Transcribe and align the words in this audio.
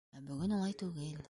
Ә 0.19 0.21
бөгөн 0.29 0.55
улай 0.59 0.77
түгел. 0.83 1.17